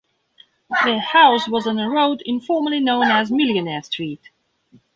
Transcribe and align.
Their 0.83 0.99
house 0.99 1.47
was 1.47 1.67
on 1.67 1.77
a 1.77 1.87
road 1.87 2.23
informally 2.25 2.79
known 2.79 3.03
as 3.11 3.29
"Millionaire 3.31 3.83
Street". 3.83 4.31